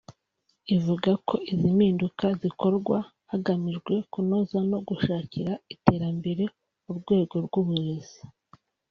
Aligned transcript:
ivuga 0.75 1.11
ko 1.27 1.35
izi 1.51 1.67
mpinduka 1.75 2.25
zikorwa 2.41 2.97
hagamijwe 3.31 3.93
kunoza 4.11 4.57
no 4.69 4.79
gushakira 4.87 5.53
iterambere 5.73 6.43
urwego 6.89 7.35
rw’uburezi 7.45 8.19